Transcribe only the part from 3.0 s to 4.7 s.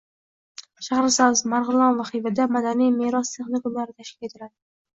meros texnikumlari tashkil etiladi